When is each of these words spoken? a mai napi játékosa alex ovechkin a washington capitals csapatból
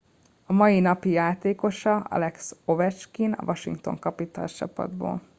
a 0.45 0.53
mai 0.53 0.79
napi 0.79 1.09
játékosa 1.09 1.95
alex 1.97 2.55
ovechkin 2.65 3.31
a 3.31 3.43
washington 3.43 3.99
capitals 3.99 4.55
csapatból 4.55 5.21